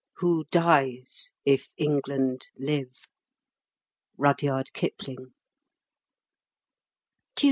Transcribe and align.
Who 0.17 0.45
dies 0.49 1.31
if 1.45 1.69
England 1.77 2.47
live?" 2.57 3.07
RUDYARD 4.17 4.73
KIPLING. 4.73 5.17
II. 5.19 5.25
Le 5.25 5.25
Mans. 5.27 5.33